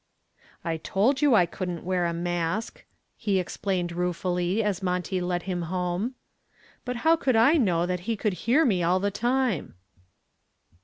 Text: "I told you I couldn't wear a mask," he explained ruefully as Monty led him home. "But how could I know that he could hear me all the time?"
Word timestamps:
"I 0.63 0.77
told 0.77 1.21
you 1.21 1.35
I 1.35 1.45
couldn't 1.45 1.83
wear 1.85 2.07
a 2.07 2.11
mask," 2.13 2.85
he 3.15 3.37
explained 3.37 3.91
ruefully 3.91 4.63
as 4.63 4.81
Monty 4.81 5.21
led 5.21 5.43
him 5.43 5.61
home. 5.69 6.15
"But 6.85 6.95
how 7.05 7.15
could 7.15 7.35
I 7.35 7.57
know 7.57 7.85
that 7.85 7.99
he 8.09 8.15
could 8.17 8.33
hear 8.49 8.65
me 8.65 8.81
all 8.81 8.99
the 8.99 9.11
time?" 9.11 9.75